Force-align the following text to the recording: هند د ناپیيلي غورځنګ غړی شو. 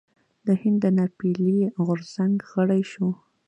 هند 0.61 0.77
د 0.83 0.85
ناپیيلي 0.97 1.57
غورځنګ 1.85 2.35
غړی 2.51 2.81
شو. 2.91 3.07